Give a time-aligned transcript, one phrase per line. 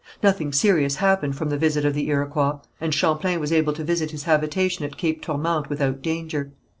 [0.23, 4.09] Nothing serious happened from the visit of the Iroquois, and Champlain was able to visit
[4.09, 6.49] his habitation at Cape Tourmente without danger.